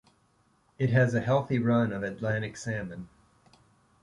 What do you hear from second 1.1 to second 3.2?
a healthy run of Atlantic Salmon.